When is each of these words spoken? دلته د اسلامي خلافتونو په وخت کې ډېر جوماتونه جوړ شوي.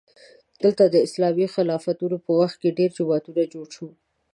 دلته 0.63 0.83
د 0.87 0.95
اسلامي 1.05 1.47
خلافتونو 1.55 2.17
په 2.25 2.31
وخت 2.39 2.57
کې 2.61 2.75
ډېر 2.77 2.89
جوماتونه 2.97 3.41
جوړ 3.53 3.67
شوي. 3.75 3.95